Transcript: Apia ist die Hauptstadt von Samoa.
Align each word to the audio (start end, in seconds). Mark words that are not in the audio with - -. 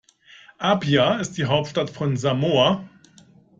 Apia 0.57 1.19
ist 1.19 1.37
die 1.37 1.45
Hauptstadt 1.45 1.91
von 1.91 2.17
Samoa. 2.17 2.89